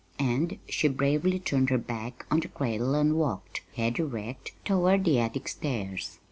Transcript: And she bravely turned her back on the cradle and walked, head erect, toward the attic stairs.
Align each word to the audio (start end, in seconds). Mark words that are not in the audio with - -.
And 0.17 0.57
she 0.67 0.87
bravely 0.87 1.37
turned 1.37 1.69
her 1.69 1.77
back 1.77 2.25
on 2.31 2.39
the 2.39 2.47
cradle 2.47 2.95
and 2.95 3.15
walked, 3.17 3.61
head 3.75 3.99
erect, 3.99 4.51
toward 4.65 5.05
the 5.05 5.19
attic 5.19 5.47
stairs. 5.47 6.17